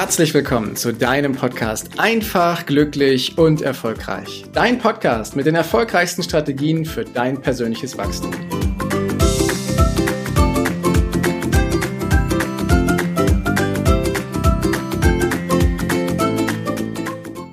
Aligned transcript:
Herzlich 0.00 0.32
willkommen 0.32 0.76
zu 0.76 0.94
deinem 0.94 1.32
Podcast 1.32 1.90
Einfach, 1.98 2.64
glücklich 2.64 3.36
und 3.36 3.60
erfolgreich. 3.60 4.46
Dein 4.50 4.78
Podcast 4.78 5.36
mit 5.36 5.44
den 5.44 5.54
erfolgreichsten 5.54 6.22
Strategien 6.22 6.86
für 6.86 7.04
dein 7.04 7.42
persönliches 7.42 7.98
Wachstum. 7.98 8.30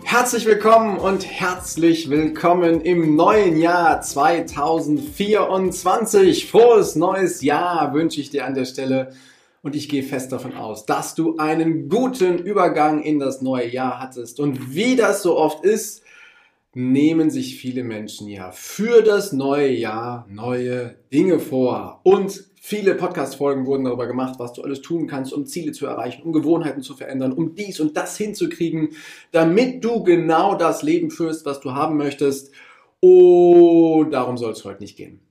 Herzlich 0.05 0.45
willkommen 0.45 0.99
und 0.99 1.29
herzlich 1.29 2.09
willkommen 2.09 2.79
im 2.79 3.17
neuen 3.17 3.57
Jahr 3.57 3.99
2024. 3.99 6.49
Frohes 6.49 6.95
neues 6.95 7.41
Jahr 7.41 7.93
wünsche 7.93 8.21
ich 8.21 8.29
dir 8.29 8.45
an 8.45 8.55
der 8.55 8.63
Stelle 8.63 9.11
und 9.61 9.75
ich 9.75 9.89
gehe 9.89 10.03
fest 10.03 10.31
davon 10.31 10.55
aus, 10.55 10.85
dass 10.85 11.15
du 11.15 11.37
einen 11.37 11.89
guten 11.89 12.37
Übergang 12.37 13.01
in 13.01 13.19
das 13.19 13.41
neue 13.41 13.69
Jahr 13.69 13.99
hattest. 13.99 14.39
Und 14.39 14.75
wie 14.75 14.95
das 14.95 15.23
so 15.23 15.37
oft 15.37 15.63
ist, 15.63 16.03
nehmen 16.73 17.31
sich 17.31 17.59
viele 17.59 17.83
Menschen 17.83 18.27
ja 18.27 18.51
für 18.51 19.01
das 19.01 19.33
neue 19.33 19.69
Jahr 19.69 20.27
neue 20.29 20.95
Dinge 21.11 21.39
vor. 21.39 22.01
Und 22.03 22.45
viele 22.61 22.93
Podcast-Folgen 22.93 23.65
wurden 23.65 23.85
darüber 23.85 24.05
gemacht, 24.05 24.35
was 24.37 24.53
du 24.53 24.61
alles 24.61 24.81
tun 24.81 25.07
kannst, 25.07 25.33
um 25.33 25.47
Ziele 25.47 25.71
zu 25.71 25.87
erreichen, 25.87 26.21
um 26.21 26.33
Gewohnheiten 26.33 26.83
zu 26.83 26.93
verändern, 26.93 27.33
um 27.33 27.55
dies 27.55 27.79
und 27.79 27.97
das 27.97 28.15
hinzukriegen, 28.15 28.89
damit 29.31 29.83
du 29.83 30.03
genau 30.03 30.53
das 30.55 30.83
Leben 30.83 31.09
führst, 31.09 31.45
was 31.47 31.61
du 31.61 31.73
haben 31.73 31.97
möchtest. 31.97 32.51
Oh, 32.99 34.03
darum 34.03 34.37
soll 34.37 34.51
es 34.51 34.63
heute 34.63 34.81
nicht 34.81 34.97
gehen. 34.97 35.26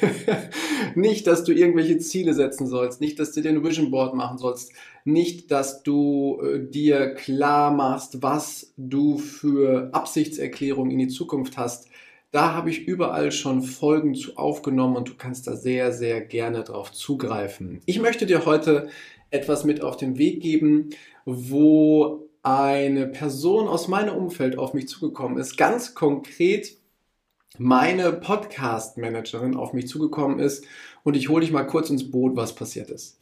nicht, 0.94 1.26
dass 1.26 1.44
du 1.44 1.52
irgendwelche 1.52 1.98
Ziele 1.98 2.34
setzen 2.34 2.66
sollst, 2.66 3.00
nicht, 3.00 3.18
dass 3.18 3.32
du 3.32 3.40
dir 3.40 3.50
ein 3.50 3.64
Vision 3.64 3.90
Board 3.90 4.14
machen 4.14 4.38
sollst, 4.38 4.72
nicht, 5.04 5.50
dass 5.50 5.82
du 5.82 6.40
äh, 6.42 6.68
dir 6.68 7.14
klar 7.14 7.70
machst, 7.70 8.22
was 8.22 8.72
du 8.76 9.18
für 9.18 9.90
Absichtserklärungen 9.92 10.90
in 10.90 10.98
die 10.98 11.08
Zukunft 11.08 11.56
hast. 11.56 11.88
Da 12.30 12.52
habe 12.52 12.70
ich 12.70 12.86
überall 12.88 13.30
schon 13.30 13.62
Folgen 13.62 14.14
zu 14.14 14.36
aufgenommen 14.36 14.96
und 14.96 15.08
du 15.08 15.14
kannst 15.16 15.46
da 15.46 15.56
sehr, 15.56 15.92
sehr 15.92 16.20
gerne 16.20 16.64
drauf 16.64 16.90
zugreifen. 16.90 17.80
Ich 17.86 18.00
möchte 18.00 18.26
dir 18.26 18.44
heute 18.44 18.88
etwas 19.30 19.64
mit 19.64 19.82
auf 19.82 19.96
den 19.96 20.18
Weg 20.18 20.40
geben, 20.40 20.90
wo 21.24 22.28
eine 22.42 23.06
Person 23.06 23.68
aus 23.68 23.88
meinem 23.88 24.16
Umfeld 24.16 24.58
auf 24.58 24.74
mich 24.74 24.88
zugekommen 24.88 25.38
ist, 25.38 25.56
ganz 25.56 25.94
konkret 25.94 26.76
meine 27.58 28.12
Podcast-Managerin 28.12 29.54
auf 29.54 29.72
mich 29.72 29.86
zugekommen 29.86 30.40
ist 30.40 30.64
und 31.04 31.16
ich 31.16 31.28
hole 31.28 31.42
dich 31.42 31.52
mal 31.52 31.62
kurz 31.62 31.88
ins 31.88 32.10
Boot, 32.10 32.34
was 32.34 32.54
passiert 32.54 32.90
ist. 32.90 33.20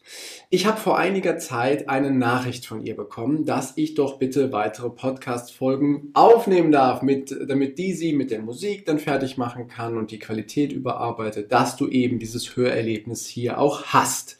Ich 0.48 0.66
habe 0.66 0.80
vor 0.80 0.96
einiger 0.96 1.36
Zeit 1.36 1.88
eine 1.88 2.10
Nachricht 2.10 2.64
von 2.64 2.80
ihr 2.80 2.96
bekommen, 2.96 3.44
dass 3.44 3.74
ich 3.76 3.94
doch 3.94 4.18
bitte 4.18 4.50
weitere 4.50 4.88
Podcast-Folgen 4.88 6.10
aufnehmen 6.14 6.72
darf, 6.72 7.02
mit, 7.02 7.36
damit 7.46 7.78
die 7.78 7.92
sie 7.92 8.14
mit 8.14 8.30
der 8.30 8.40
Musik 8.40 8.86
dann 8.86 8.98
fertig 8.98 9.36
machen 9.36 9.68
kann 9.68 9.98
und 9.98 10.10
die 10.10 10.18
Qualität 10.18 10.72
überarbeitet, 10.72 11.52
dass 11.52 11.76
du 11.76 11.88
eben 11.88 12.18
dieses 12.18 12.56
Hörerlebnis 12.56 13.26
hier 13.26 13.58
auch 13.58 13.84
hast. 13.86 14.38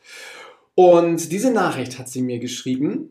Und 0.75 1.33
diese 1.33 1.51
Nachricht 1.51 1.99
hat 1.99 2.09
sie 2.09 2.23
mir 2.23 2.39
geschrieben 2.39 3.11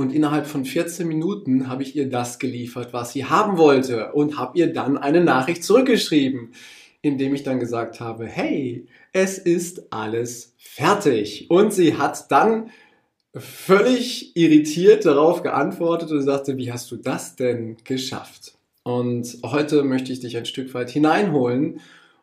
und 0.00 0.14
innerhalb 0.14 0.46
von 0.46 0.64
14 0.64 1.06
Minuten 1.06 1.68
habe 1.68 1.82
ich 1.82 1.94
ihr 1.94 2.08
das 2.08 2.38
geliefert, 2.38 2.94
was 2.94 3.12
sie 3.12 3.26
haben 3.26 3.58
wollte 3.58 4.12
und 4.12 4.38
habe 4.38 4.56
ihr 4.58 4.72
dann 4.72 4.96
eine 4.96 5.22
Nachricht 5.22 5.62
zurückgeschrieben, 5.62 6.54
indem 7.02 7.34
ich 7.34 7.42
dann 7.42 7.60
gesagt 7.60 8.00
habe, 8.00 8.24
hey, 8.24 8.86
es 9.12 9.36
ist 9.36 9.92
alles 9.92 10.54
fertig. 10.56 11.50
Und 11.50 11.74
sie 11.74 11.98
hat 11.98 12.30
dann 12.32 12.70
völlig 13.36 14.34
irritiert 14.38 15.04
darauf 15.04 15.42
geantwortet 15.42 16.10
und 16.12 16.22
sagte, 16.22 16.56
wie 16.56 16.72
hast 16.72 16.90
du 16.90 16.96
das 16.96 17.36
denn 17.36 17.76
geschafft? 17.84 18.54
Und 18.82 19.36
heute 19.44 19.82
möchte 19.82 20.14
ich 20.14 20.20
dich 20.20 20.38
ein 20.38 20.46
Stück 20.46 20.72
weit 20.72 20.88
hineinholen 20.88 21.80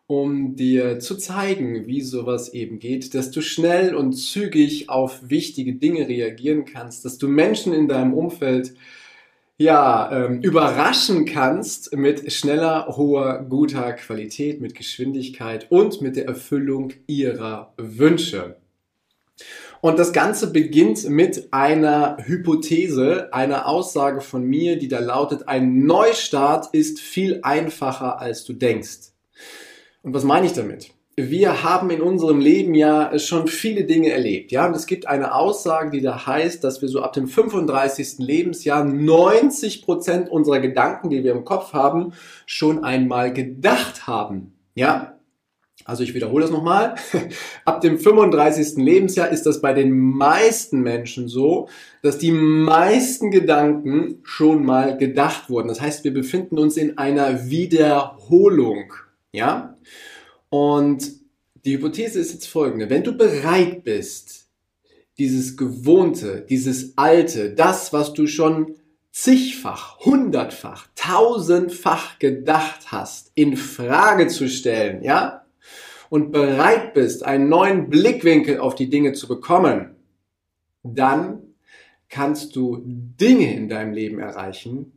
um 0.07 0.56
dir 0.56 1.00
zu 1.00 1.18
zeigen, 1.18 1.85
wie 1.85 2.01
sowas 2.01 2.53
eben 2.53 2.79
geht, 2.79 3.13
dass 3.13 3.29
du 3.29 3.41
schnell 3.41 3.94
und 3.94 4.13
zügig 4.13 4.90
auf 4.90 5.29
wichtige 5.29 5.73
Dinge 5.75 6.07
reagieren 6.07 6.63
kannst, 6.63 7.03
dass 7.03 7.18
du 7.18 7.28
Menschen 7.28 7.73
in 7.73 7.90
deinem 7.90 8.13
Umfeld 8.13 8.73
ja, 9.57 10.12
ähm, 10.12 10.41
überraschen 10.41 11.25
kannst 11.25 11.94
mit 11.96 12.31
schneller, 12.31 12.96
hoher, 12.96 13.44
guter 13.50 13.94
Qualität, 13.94 14.62
mit 14.62 14.75
Geschwindigkeit 14.75 15.67
und 15.72 16.01
mit 16.01 16.16
der 16.16 16.28
Erfüllung 16.28 16.94
ihrer 17.07 17.73
Wünsche. 17.78 18.57
Und 19.81 20.00
das 20.00 20.13
Ganze 20.13 20.51
beginnt 20.51 21.09
mit 21.09 21.50
einer 21.51 22.17
Hypothese, 22.23 23.34
einer 23.34 23.67
Aussage 23.67 24.22
von 24.22 24.44
mir, 24.44 24.78
die 24.78 24.88
da 24.88 25.00
lautet, 25.00 25.47
ein 25.47 25.85
Neustart 25.85 26.73
ist 26.73 27.00
viel 27.00 27.40
einfacher, 27.44 28.22
als 28.22 28.46
du 28.46 28.53
denkst. 28.53 29.12
Und 30.07 30.13
was 30.13 30.23
meine 30.23 30.45
ich 30.45 30.53
damit? 30.53 30.94
Wir 31.18 31.63
haben 31.63 31.90
in 31.90 32.00
unserem 32.00 32.40
Leben 32.40 32.73
ja 32.75 33.19
schon 33.19 33.50
viele 33.50 33.84
Dinge 33.84 34.09
erlebt. 34.09 34.53
Ja, 34.53 34.66
und 34.66 34.73
es 34.73 34.85
gibt 34.85 35.06
eine 35.06 35.35
Aussage, 35.35 35.90
die 35.90 36.00
da 36.00 36.25
heißt, 36.25 36.63
dass 36.63 36.81
wir 36.81 36.88
so 36.88 37.01
ab 37.01 37.12
dem 37.12 37.28
35. 37.28 38.19
Lebensjahr 38.19 38.85
90 38.85 39.81
Prozent 39.81 40.29
unserer 40.29 40.62
Gedanken, 40.62 41.09
die 41.09 41.25
wir 41.25 41.34
im 41.34 41.44
Kopf 41.44 41.73
haben, 41.73 42.13
schon 42.46 42.85
einmal 42.85 43.34
gedacht 43.34 44.07
haben. 44.07 44.53
Ja, 44.75 45.19
also 45.84 46.03
ich 46.03 46.13
wiederhole 46.13 46.44
das 46.44 46.51
nochmal. 46.51 46.96
Ab 47.66 47.81
dem 47.81 48.00
35. 48.00 48.78
Lebensjahr 48.78 49.28
ist 49.28 49.46
das 49.46 49.59
bei 49.59 49.73
den 49.73 49.91
meisten 49.91 50.79
Menschen 50.79 51.28
so, 51.28 51.67
dass 52.01 52.17
die 52.17 52.31
meisten 52.31 53.29
Gedanken 53.29 54.19
schon 54.23 54.66
mal 54.66 54.96
gedacht 54.96 55.50
wurden. 55.50 55.67
Das 55.67 55.81
heißt, 55.81 56.06
wir 56.06 56.13
befinden 56.13 56.57
uns 56.57 56.78
in 56.78 56.97
einer 56.97 57.50
Wiederholung. 57.50 58.94
Ja? 59.38 59.78
Und 60.50 61.12
die 61.66 61.74
Hypothese 61.74 62.20
ist 62.20 62.34
jetzt 62.34 62.48
folgende. 62.48 62.90
Wenn 62.90 63.03
du 63.03 63.18
bereit 63.18 63.84
bist, 63.84 64.48
dieses 65.18 65.58
Gewohnte, 65.58 66.46
dieses 66.48 66.98
Alte, 66.98 67.53
das, 67.53 67.94
was 67.94 68.14
du 68.14 68.28
schon 68.28 68.76
zigfach, 69.12 70.00
hundertfach, 70.00 70.88
tausendfach 70.96 72.20
gedacht 72.20 72.92
hast, 72.92 73.31
in 73.34 73.58
Frage 73.58 74.28
zu 74.28 74.47
stellen, 74.47 75.02
ja? 75.03 75.46
Und 76.09 76.31
bereit 76.31 76.94
bist, 76.94 77.26
einen 77.26 77.50
neuen 77.50 77.90
Blickwinkel 77.90 78.59
auf 78.59 78.76
die 78.76 78.90
Dinge 78.90 79.14
zu 79.14 79.28
bekommen, 79.28 79.96
dann 80.84 81.42
kannst 82.09 82.56
du 82.56 82.81
Dinge 82.86 83.53
in 83.53 83.68
deinem 83.68 83.94
Leben 83.94 84.20
erreichen, 84.20 84.97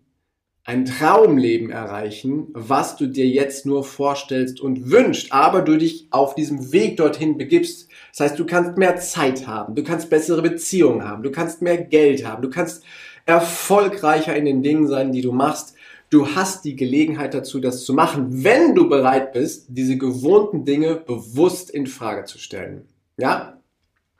ein 0.71 0.85
Traumleben 0.85 1.71
erreichen, 1.71 2.47
was 2.53 2.95
du 2.95 3.09
dir 3.09 3.27
jetzt 3.27 3.67
nur 3.67 3.83
vorstellst 3.83 4.61
und 4.61 4.89
wünschst, 4.89 5.33
aber 5.33 5.63
du 5.63 5.77
dich 5.77 6.07
auf 6.11 6.37
diesem 6.37 6.71
Weg 6.71 6.97
dorthin 6.97 7.37
begibst. 7.37 7.89
Das 8.13 8.21
heißt, 8.21 8.39
du 8.39 8.47
kannst 8.47 8.79
mehr 8.79 8.97
Zeit 8.99 9.49
haben, 9.49 9.75
du 9.75 9.83
kannst 9.83 10.11
bessere 10.11 10.43
Beziehungen 10.43 11.05
haben, 11.05 11.25
du 11.25 11.33
kannst 11.33 11.61
mehr 11.61 11.77
Geld 11.77 12.25
haben, 12.25 12.41
du 12.41 12.51
kannst 12.51 12.85
erfolgreicher 13.27 14.37
in 14.37 14.45
den 14.45 14.63
Dingen 14.63 14.87
sein, 14.87 15.11
die 15.11 15.23
du 15.23 15.33
machst. 15.33 15.75
Du 16.09 16.37
hast 16.37 16.65
die 16.65 16.77
Gelegenheit 16.77 17.35
dazu, 17.35 17.59
das 17.59 17.85
zu 17.85 17.93
machen, 17.93 18.45
wenn 18.45 18.77
du 18.77 18.89
bereit 18.89 19.33
bist, 19.33 19.67
diese 19.71 19.99
gewohnten 19.99 20.65
Dinge 20.65 20.95
bewusst 20.95 21.71
in 21.71 21.89
Frage 21.89 22.27
zu 22.27 22.39
stellen. 22.39 22.87
Ja? 23.17 23.60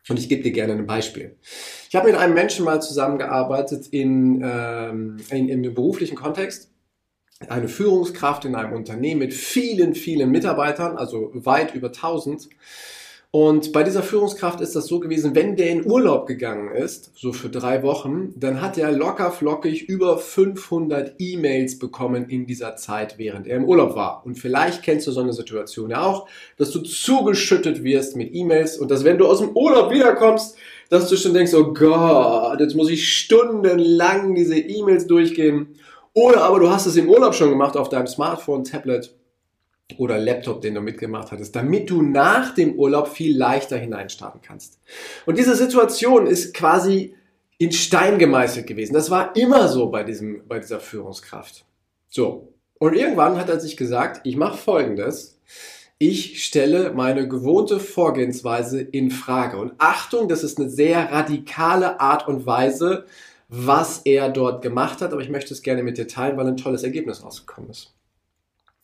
Und 0.09 0.19
ich 0.19 0.29
gebe 0.29 0.43
dir 0.43 0.53
gerne 0.53 0.73
ein 0.73 0.87
Beispiel. 0.87 1.37
Ich 1.89 1.95
habe 1.95 2.09
mit 2.09 2.19
einem 2.19 2.35
Menschen 2.35 2.65
mal 2.65 2.81
zusammengearbeitet 2.81 3.89
in, 3.89 4.43
ähm, 4.43 5.17
in, 5.31 5.49
in 5.49 5.59
einem 5.59 5.75
beruflichen 5.75 6.17
Kontext. 6.17 6.71
Eine 7.49 7.69
Führungskraft 7.69 8.45
in 8.45 8.55
einem 8.55 8.75
Unternehmen 8.75 9.21
mit 9.21 9.33
vielen, 9.33 9.95
vielen 9.95 10.31
Mitarbeitern, 10.31 10.97
also 10.97 11.31
weit 11.35 11.75
über 11.75 11.89
1000. 11.89 12.49
Und 13.33 13.73
bei 13.73 13.85
dieser 13.85 14.03
Führungskraft 14.03 14.61
ist 14.61 14.75
das 14.75 14.89
so 14.89 14.99
gewesen, 14.99 15.37
wenn 15.37 15.55
der 15.55 15.71
in 15.71 15.87
Urlaub 15.87 16.27
gegangen 16.27 16.75
ist, 16.75 17.13
so 17.15 17.33
für 17.33 17.49
drei 17.49 17.85
Wochen, 17.85 18.35
dann 18.35 18.61
hat 18.61 18.77
er 18.77 18.91
locker 18.91 19.31
flockig 19.31 19.89
über 19.89 20.19
500 20.19 21.15
E-Mails 21.21 21.79
bekommen 21.79 22.29
in 22.29 22.47
dieser 22.47 22.75
Zeit, 22.75 23.19
während 23.19 23.47
er 23.47 23.59
im 23.59 23.67
Urlaub 23.67 23.95
war. 23.95 24.27
Und 24.27 24.35
vielleicht 24.35 24.83
kennst 24.83 25.07
du 25.07 25.13
so 25.13 25.21
eine 25.21 25.33
Situation 25.33 25.91
ja 25.91 26.03
auch, 26.03 26.27
dass 26.57 26.73
du 26.73 26.81
zugeschüttet 26.81 27.85
wirst 27.85 28.17
mit 28.17 28.35
E-Mails 28.35 28.79
und 28.79 28.91
dass 28.91 29.05
wenn 29.05 29.19
du 29.19 29.29
aus 29.29 29.39
dem 29.39 29.57
Urlaub 29.57 29.93
wiederkommst, 29.93 30.57
dass 30.89 31.09
du 31.09 31.17
schon 31.17 31.33
denkst, 31.33 31.55
oh 31.55 31.73
Gott, 31.73 32.59
jetzt 32.59 32.75
muss 32.75 32.91
ich 32.91 33.17
stundenlang 33.17 34.35
diese 34.35 34.59
E-Mails 34.59 35.07
durchgehen. 35.07 35.77
Oder 36.15 36.43
aber 36.43 36.59
du 36.59 36.69
hast 36.69 36.87
es 36.87 36.97
im 36.97 37.09
Urlaub 37.09 37.37
schon 37.37 37.51
gemacht 37.51 37.77
auf 37.77 37.89
deinem 37.89 38.09
Smartphone, 38.09 38.65
Tablet 38.65 39.15
oder 39.99 40.19
Laptop, 40.19 40.61
den 40.61 40.75
du 40.75 40.81
mitgemacht 40.81 41.33
hattest, 41.33 41.57
damit 41.57 41.91
du 41.91 42.03
nach 42.03 42.55
dem 42.55 42.75
Urlaub 42.75 43.09
viel 43.09 43.37
leichter 43.37 43.77
hineinstarten 43.77 44.41
kannst. 44.43 44.79
Und 45.27 45.39
diese 45.39 45.57
Situation 45.57 46.27
ist 46.27 46.55
quasi 46.55 47.15
in 47.59 47.73
Stein 47.73 48.19
gemeißelt 48.19 48.67
gewesen. 48.67 48.95
Das 48.95 49.11
war 49.11 49.37
immer 49.37 49.69
so 49.69 49.91
bei, 49.91 50.03
diesem, 50.03 50.47
bei 50.49 50.59
dieser 50.59 50.81
Führungskraft. 50.81 51.65
So. 52.09 52.55
Und 52.79 52.95
irgendwann 52.95 53.37
hat 53.37 53.51
er 53.51 53.61
sich 53.61 53.77
gesagt, 53.77 54.27
ich 54.27 54.37
mache 54.37 54.57
Folgendes. 54.57 55.39
ich 55.99 56.43
stelle 56.43 56.93
meine 56.95 57.29
gewohnte 57.29 57.79
Vorgehensweise 57.79 58.81
in 58.81 59.11
Frage. 59.11 59.59
Und 59.59 59.75
Achtung, 59.77 60.29
das 60.29 60.43
ist 60.43 60.59
eine 60.59 60.71
sehr 60.71 61.13
radikale 61.13 62.01
Art 62.01 62.27
und 62.27 62.47
Weise, 62.47 63.05
was 63.51 64.01
er 64.07 64.31
dort 64.31 64.63
gemacht 64.63 65.03
hat, 65.03 65.13
aber 65.13 65.21
ich 65.21 65.29
möchte 65.29 65.53
es 65.53 65.61
gerne 65.61 65.83
mit 65.83 65.99
dir 65.99 66.09
teilen, 66.09 66.39
weil 66.39 66.47
ein 66.47 66.57
tolles 66.57 66.85
Ergebnis 66.85 67.23
rausgekommen 67.23 67.69
ist. 67.69 67.93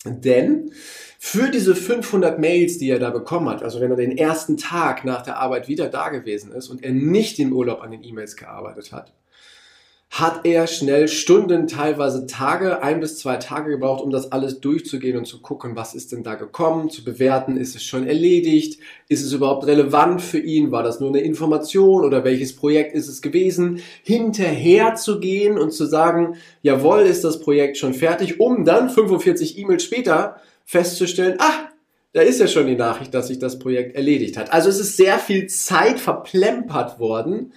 Denn 0.04 0.72
für 1.18 1.50
diese 1.50 1.74
500 1.74 2.38
Mails, 2.38 2.78
die 2.78 2.90
er 2.90 2.98
da 2.98 3.10
bekommen 3.10 3.48
hat, 3.48 3.62
also 3.62 3.80
wenn 3.80 3.90
er 3.90 3.96
den 3.96 4.16
ersten 4.16 4.56
Tag 4.56 5.04
nach 5.04 5.22
der 5.22 5.38
Arbeit 5.38 5.68
wieder 5.68 5.88
da 5.88 6.10
gewesen 6.10 6.52
ist 6.52 6.68
und 6.68 6.84
er 6.84 6.92
nicht 6.92 7.38
im 7.38 7.52
Urlaub 7.52 7.82
an 7.82 7.90
den 7.90 8.04
E-Mails 8.04 8.36
gearbeitet 8.36 8.92
hat, 8.92 9.12
hat 10.18 10.46
er 10.46 10.66
schnell 10.66 11.08
Stunden, 11.08 11.66
teilweise 11.66 12.26
Tage, 12.26 12.82
ein 12.82 13.00
bis 13.00 13.18
zwei 13.18 13.36
Tage 13.36 13.70
gebraucht, 13.70 14.02
um 14.02 14.10
das 14.10 14.32
alles 14.32 14.60
durchzugehen 14.60 15.18
und 15.18 15.26
zu 15.26 15.42
gucken, 15.42 15.76
was 15.76 15.94
ist 15.94 16.12
denn 16.12 16.22
da 16.22 16.36
gekommen, 16.36 16.88
zu 16.88 17.04
bewerten, 17.04 17.56
ist 17.58 17.76
es 17.76 17.84
schon 17.84 18.06
erledigt, 18.06 18.80
ist 19.08 19.22
es 19.22 19.32
überhaupt 19.32 19.66
relevant 19.66 20.22
für 20.22 20.38
ihn, 20.38 20.70
war 20.70 20.82
das 20.82 21.00
nur 21.00 21.10
eine 21.10 21.20
Information 21.20 22.04
oder 22.04 22.24
welches 22.24 22.56
Projekt 22.56 22.94
ist 22.94 23.08
es 23.08 23.20
gewesen, 23.20 23.82
hinterher 24.02 24.94
zu 24.94 25.20
gehen 25.20 25.58
und 25.58 25.72
zu 25.72 25.84
sagen, 25.84 26.36
jawohl, 26.62 27.00
ist 27.00 27.24
das 27.24 27.40
Projekt 27.40 27.76
schon 27.76 27.92
fertig, 27.92 28.40
um 28.40 28.64
dann 28.64 28.88
45 28.88 29.58
E-Mails 29.58 29.84
später 29.84 30.36
festzustellen, 30.64 31.36
ah, 31.38 31.68
da 32.14 32.22
ist 32.22 32.40
ja 32.40 32.46
schon 32.46 32.66
die 32.66 32.76
Nachricht, 32.76 33.12
dass 33.12 33.28
sich 33.28 33.38
das 33.38 33.58
Projekt 33.58 33.94
erledigt 33.94 34.38
hat. 34.38 34.50
Also 34.50 34.70
es 34.70 34.80
ist 34.80 34.96
sehr 34.96 35.18
viel 35.18 35.48
Zeit 35.48 36.00
verplempert 36.00 36.98
worden, 36.98 37.52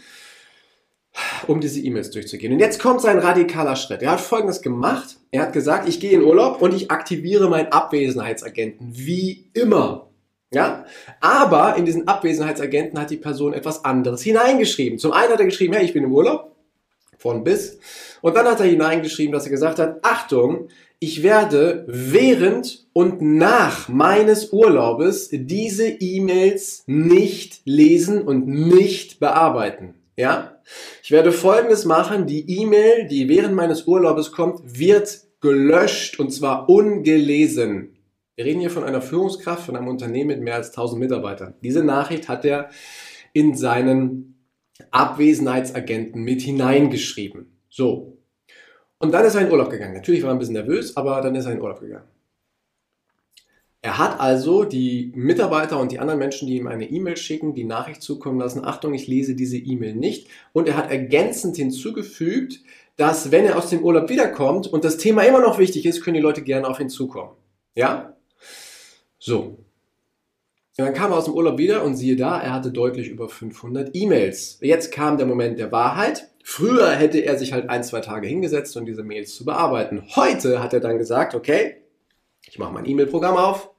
um 1.48 1.60
diese 1.60 1.80
E-Mails 1.80 2.12
durchzugehen. 2.12 2.54
Und 2.54 2.60
jetzt 2.60 2.80
kommt 2.80 3.02
sein 3.02 3.20
radikaler 3.20 3.76
Schritt. 3.76 4.02
Er 4.02 4.12
hat 4.12 4.22
Folgendes 4.22 4.62
gemacht. 4.62 5.18
Er 5.32 5.44
hat 5.44 5.54
gesagt, 5.54 5.88
ich 5.88 6.00
gehe 6.00 6.12
in 6.12 6.24
Urlaub 6.24 6.62
und 6.62 6.74
ich 6.74 6.92
aktiviere 6.92 7.50
meinen 7.50 7.72
Abwesenheitsagenten. 7.72 8.88
Wie 8.92 9.50
immer. 9.54 10.10
Ja? 10.52 10.86
Aber 11.22 11.76
in 11.76 11.86
diesen 11.86 12.08
Abwesenheitsagenten 12.08 13.00
hat 13.00 13.10
die 13.10 13.18
Person 13.18 13.54
etwas 13.54 13.86
anderes 13.86 14.22
hineingeschrieben. 14.22 15.00
Zum 15.00 15.12
einen 15.12 15.32
hat 15.32 15.40
er 15.40 15.46
geschrieben, 15.46 15.74
hey, 15.74 15.86
ich 15.86 15.94
bin 15.94 16.04
im 16.04 16.14
Urlaub. 16.14 16.56
Von 17.18 17.44
bis. 17.44 17.80
Und 18.22 18.36
dann 18.36 18.46
hat 18.46 18.62
er 18.62 18.66
hineingeschrieben, 18.66 19.34
dass 19.34 19.46
er 19.46 19.52
gesagt 19.52 19.78
hat, 19.80 20.00
Achtung, 20.04 20.70
ich 21.00 21.22
werde 21.24 21.86
während 21.88 22.88
und 22.94 23.22
nach 23.22 23.88
meines 23.88 24.52
Urlaubes 24.52 25.30
diese 25.32 25.88
E-Mails 25.88 26.84
nicht 26.88 27.62
lesen 27.66 28.22
und 28.22 28.48
nicht 28.48 29.20
bearbeiten. 29.20 29.96
Ja? 30.20 30.60
Ich 31.02 31.12
werde 31.12 31.32
folgendes 31.32 31.86
machen. 31.86 32.28
Die 32.28 32.60
E-Mail, 32.60 33.08
die 33.08 33.30
während 33.30 33.56
meines 33.56 33.88
Urlaubes 33.88 34.34
kommt, 34.34 34.60
wird 34.78 35.22
gelöscht 35.40 36.20
und 36.20 36.32
zwar 36.32 36.68
ungelesen. 36.68 37.98
Wir 38.36 38.44
reden 38.44 38.60
hier 38.60 38.70
von 38.70 38.84
einer 38.84 39.02
Führungskraft 39.02 39.66
von 39.66 39.78
einem 39.78 39.88
Unternehmen 39.88 40.28
mit 40.28 40.42
mehr 40.42 40.56
als 40.56 40.72
1000 40.72 41.00
Mitarbeitern. 41.00 41.54
Diese 41.64 41.86
Nachricht 41.86 42.28
hat 42.28 42.44
er 42.44 42.70
in 43.32 43.56
seinen 43.56 44.46
Abwesenheitsagenten 44.92 46.22
mit 46.22 46.42
hineingeschrieben. 46.42 47.58
So. 47.70 48.18
Und 48.98 49.14
dann 49.14 49.24
ist 49.24 49.36
er 49.36 49.42
in 49.42 49.52
Urlaub 49.52 49.70
gegangen. 49.70 49.94
Natürlich 49.94 50.24
war 50.24 50.32
er 50.32 50.34
ein 50.34 50.40
bisschen 50.40 50.56
nervös, 50.56 50.98
aber 50.98 51.22
dann 51.22 51.36
ist 51.36 51.46
er 51.46 51.54
in 51.54 51.62
Urlaub 51.62 51.80
gegangen. 51.80 52.10
Er 53.82 53.98
hat 53.98 54.20
also 54.20 54.66
die 54.66 55.14
Mitarbeiter 55.16 55.80
und 55.80 55.92
die 55.92 56.00
anderen 56.00 56.20
Menschen, 56.20 56.48
die 56.48 56.58
ihm 56.58 56.68
eine 56.68 56.90
E-Mail 56.90 57.16
schicken, 57.16 57.54
die 57.54 57.64
Nachricht 57.64 58.02
zukommen 58.02 58.38
lassen, 58.38 58.66
Achtung, 58.66 58.94
ich 58.94 59.08
lese 59.08 59.36
diese 59.36 59.58
E-Mail 59.58 59.96
nicht. 59.96 60.28
Und 60.52 60.68
er 60.68 60.76
hat 60.76 60.92
ergänzend 60.92 61.56
hinzugefügt, 61.56 62.60
dass 62.98 63.32
wenn 63.32 63.46
er 63.46 63.58
aus 63.58 63.70
dem 63.70 63.82
Urlaub 63.82 64.10
wiederkommt 64.10 64.68
und 64.68 64.84
das 64.84 64.98
Thema 64.98 65.24
immer 65.24 65.40
noch 65.40 65.60
wichtig 65.60 65.86
ist, 65.86 66.04
können 66.04 66.16
die 66.16 66.22
Leute 66.22 66.42
gerne 66.42 66.68
auf 66.68 66.82
ihn 66.82 66.90
zukommen. 66.90 67.32
Ja? 67.74 68.18
So. 69.18 69.60
Und 70.78 70.86
dann 70.86 70.94
kam 70.94 71.12
er 71.12 71.18
aus 71.18 71.26
dem 71.26 71.34
Urlaub 71.34 71.58
wieder 71.58 71.84
und 71.84 71.96
siehe 71.96 72.18
da, 72.18 72.38
er 72.42 72.54
hatte 72.54 72.72
deutlich 72.72 73.08
über 73.08 73.30
500 73.30 73.92
E-Mails. 73.94 74.60
Jetzt 74.62 74.92
kam 74.92 75.18
der 75.18 75.28
Moment 75.28 75.58
der 75.58 75.72
Wahrheit. 75.72 76.30
Früher 76.44 76.92
hätte 76.92 77.20
er 77.20 77.38
sich 77.38 77.54
halt 77.54 77.70
ein, 77.70 77.84
zwei 77.86 78.02
Tage 78.02 78.28
hingesetzt, 78.28 78.76
um 78.76 78.86
diese 78.86 79.04
Mails 79.04 79.36
zu 79.36 79.46
bearbeiten. 79.46 80.04
Heute 80.16 80.62
hat 80.62 80.74
er 80.74 80.82
dann 80.82 80.98
gesagt, 80.98 81.36
okay, 81.36 81.78
ich 82.46 82.60
mache 82.60 82.74
mein 82.74 82.86
E-Mail-Programm 82.86 83.38
auf. 83.38 83.70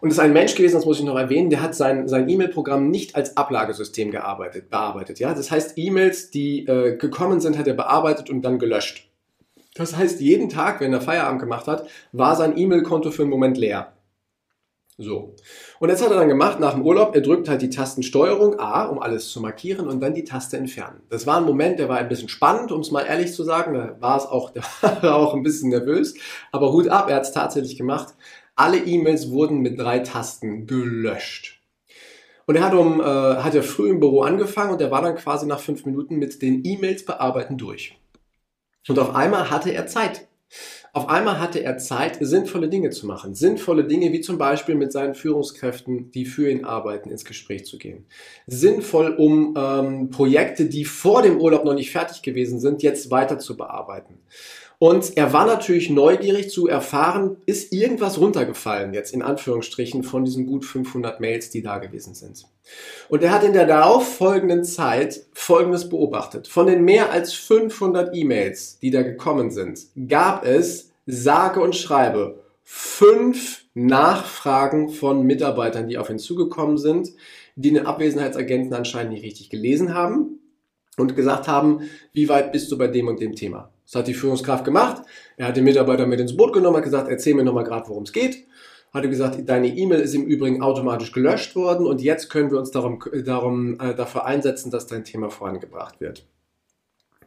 Und 0.00 0.10
das 0.10 0.18
ist 0.18 0.24
ein 0.24 0.34
Mensch 0.34 0.54
gewesen, 0.54 0.74
das 0.74 0.84
muss 0.84 0.98
ich 0.98 1.04
noch 1.04 1.16
erwähnen, 1.16 1.48
der 1.48 1.62
hat 1.62 1.74
sein, 1.74 2.08
sein 2.08 2.28
E-Mail-Programm 2.28 2.90
nicht 2.90 3.16
als 3.16 3.38
Ablagesystem 3.38 4.10
gearbeitet, 4.10 4.68
bearbeitet. 4.68 5.18
Ja? 5.18 5.32
Das 5.32 5.50
heißt, 5.50 5.78
E-Mails, 5.78 6.30
die 6.30 6.66
äh, 6.66 6.96
gekommen 6.96 7.40
sind, 7.40 7.56
hat 7.56 7.66
er 7.66 7.74
bearbeitet 7.74 8.28
und 8.28 8.42
dann 8.42 8.58
gelöscht. 8.58 9.08
Das 9.74 9.96
heißt, 9.96 10.20
jeden 10.20 10.50
Tag, 10.50 10.80
wenn 10.80 10.92
er 10.92 11.00
Feierabend 11.00 11.40
gemacht 11.40 11.66
hat, 11.66 11.88
war 12.12 12.36
sein 12.36 12.56
E-Mail-Konto 12.56 13.12
für 13.12 13.22
einen 13.22 13.30
Moment 13.30 13.56
leer. 13.56 13.93
So. 14.96 15.34
Und 15.80 15.88
jetzt 15.88 16.02
hat 16.02 16.12
er 16.12 16.18
dann 16.18 16.28
gemacht, 16.28 16.60
nach 16.60 16.74
dem 16.74 16.86
Urlaub, 16.86 17.16
er 17.16 17.20
drückt 17.20 17.48
halt 17.48 17.62
die 17.62 17.70
Tastensteuerung 17.70 18.60
A, 18.60 18.84
um 18.84 19.00
alles 19.00 19.28
zu 19.30 19.40
markieren 19.40 19.88
und 19.88 20.00
dann 20.00 20.14
die 20.14 20.22
Taste 20.22 20.56
entfernen. 20.56 21.00
Das 21.10 21.26
war 21.26 21.38
ein 21.38 21.44
Moment, 21.44 21.80
der 21.80 21.88
war 21.88 21.98
ein 21.98 22.08
bisschen 22.08 22.28
spannend, 22.28 22.70
um 22.70 22.80
es 22.80 22.92
mal 22.92 23.02
ehrlich 23.02 23.32
zu 23.32 23.42
sagen. 23.42 23.74
Da 23.74 23.96
war 24.00 24.16
es 24.16 24.26
auch, 24.26 24.50
der 24.52 24.62
war 25.02 25.16
auch 25.16 25.34
ein 25.34 25.42
bisschen 25.42 25.70
nervös. 25.70 26.14
Aber 26.52 26.72
Hut 26.72 26.88
ab, 26.88 27.08
er 27.08 27.16
hat 27.16 27.24
es 27.24 27.32
tatsächlich 27.32 27.76
gemacht. 27.76 28.14
Alle 28.54 28.78
E-Mails 28.78 29.30
wurden 29.30 29.58
mit 29.58 29.80
drei 29.80 29.98
Tasten 29.98 30.68
gelöscht. 30.68 31.60
Und 32.46 32.56
er 32.56 32.64
hat 32.64 32.74
um, 32.74 33.00
äh, 33.00 33.04
hat 33.04 33.54
er 33.54 33.62
früh 33.62 33.90
im 33.90 34.00
Büro 34.00 34.22
angefangen 34.22 34.72
und 34.72 34.80
er 34.80 34.90
war 34.90 35.02
dann 35.02 35.16
quasi 35.16 35.46
nach 35.46 35.60
fünf 35.60 35.86
Minuten 35.86 36.16
mit 36.16 36.40
den 36.42 36.64
E-Mails 36.64 37.04
bearbeiten 37.04 37.56
durch. 37.58 37.98
Und 38.86 38.98
auf 38.98 39.14
einmal 39.14 39.50
hatte 39.50 39.72
er 39.72 39.86
Zeit. 39.86 40.28
Auf 40.94 41.08
einmal 41.08 41.40
hatte 41.40 41.60
er 41.60 41.76
Zeit, 41.76 42.18
sinnvolle 42.20 42.68
Dinge 42.68 42.90
zu 42.90 43.08
machen. 43.08 43.34
Sinnvolle 43.34 43.82
Dinge 43.82 44.12
wie 44.12 44.20
zum 44.20 44.38
Beispiel 44.38 44.76
mit 44.76 44.92
seinen 44.92 45.16
Führungskräften, 45.16 46.12
die 46.12 46.24
für 46.24 46.48
ihn 46.48 46.64
arbeiten, 46.64 47.10
ins 47.10 47.24
Gespräch 47.24 47.64
zu 47.64 47.78
gehen. 47.78 48.06
Sinnvoll, 48.46 49.12
um 49.12 49.56
ähm, 49.58 50.10
Projekte, 50.10 50.66
die 50.66 50.84
vor 50.84 51.22
dem 51.22 51.40
Urlaub 51.40 51.64
noch 51.64 51.74
nicht 51.74 51.90
fertig 51.90 52.22
gewesen 52.22 52.60
sind, 52.60 52.84
jetzt 52.84 53.10
weiter 53.10 53.40
zu 53.40 53.56
bearbeiten. 53.56 54.20
Und 54.84 55.16
er 55.16 55.32
war 55.32 55.46
natürlich 55.46 55.88
neugierig 55.88 56.50
zu 56.50 56.68
erfahren, 56.68 57.38
ist 57.46 57.72
irgendwas 57.72 58.20
runtergefallen 58.20 58.92
jetzt 58.92 59.14
in 59.14 59.22
Anführungsstrichen 59.22 60.02
von 60.02 60.26
diesen 60.26 60.44
gut 60.44 60.66
500 60.66 61.20
Mails, 61.20 61.48
die 61.48 61.62
da 61.62 61.78
gewesen 61.78 62.12
sind. 62.12 62.44
Und 63.08 63.22
er 63.22 63.30
hat 63.30 63.44
in 63.44 63.54
der 63.54 63.66
darauf 63.66 64.16
folgenden 64.18 64.62
Zeit 64.62 65.24
Folgendes 65.32 65.88
beobachtet. 65.88 66.48
Von 66.48 66.66
den 66.66 66.84
mehr 66.84 67.10
als 67.12 67.32
500 67.32 68.14
E-Mails, 68.14 68.78
die 68.80 68.90
da 68.90 69.00
gekommen 69.00 69.50
sind, 69.50 69.86
gab 70.06 70.44
es, 70.44 70.90
sage 71.06 71.62
und 71.62 71.74
schreibe, 71.74 72.42
fünf 72.62 73.64
Nachfragen 73.72 74.90
von 74.90 75.22
Mitarbeitern, 75.22 75.88
die 75.88 75.96
auf 75.96 76.10
ihn 76.10 76.18
zugekommen 76.18 76.76
sind, 76.76 77.08
die 77.56 77.72
den 77.72 77.86
Abwesenheitsagenten 77.86 78.74
anscheinend 78.74 79.14
nicht 79.14 79.24
richtig 79.24 79.48
gelesen 79.48 79.94
haben 79.94 80.40
und 80.98 81.16
gesagt 81.16 81.48
haben, 81.48 81.88
wie 82.12 82.28
weit 82.28 82.52
bist 82.52 82.70
du 82.70 82.76
bei 82.76 82.88
dem 82.88 83.08
und 83.08 83.22
dem 83.22 83.34
Thema? 83.34 83.70
Das 83.84 83.96
hat 83.96 84.08
die 84.08 84.14
Führungskraft 84.14 84.64
gemacht. 84.64 85.02
Er 85.36 85.48
hat 85.48 85.56
den 85.56 85.64
Mitarbeiter 85.64 86.06
mit 86.06 86.20
ins 86.20 86.36
Boot 86.36 86.52
genommen, 86.52 86.76
hat 86.76 86.84
gesagt, 86.84 87.08
erzähl 87.08 87.34
mir 87.34 87.44
nochmal 87.44 87.64
gerade, 87.64 87.88
worum 87.88 88.04
es 88.04 88.12
geht. 88.12 88.46
Hat 88.92 89.02
gesagt, 89.02 89.48
deine 89.48 89.68
E-Mail 89.68 90.00
ist 90.00 90.14
im 90.14 90.24
Übrigen 90.24 90.62
automatisch 90.62 91.12
gelöscht 91.12 91.56
worden 91.56 91.86
und 91.86 92.00
jetzt 92.00 92.30
können 92.30 92.50
wir 92.50 92.58
uns 92.58 92.70
darum, 92.70 93.02
darum 93.24 93.78
äh, 93.80 93.94
dafür 93.94 94.24
einsetzen, 94.24 94.70
dass 94.70 94.86
dein 94.86 95.04
Thema 95.04 95.30
vorangebracht 95.30 96.00
wird. 96.00 96.26